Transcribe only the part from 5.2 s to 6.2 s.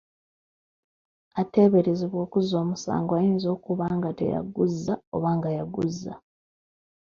nga yaguzza.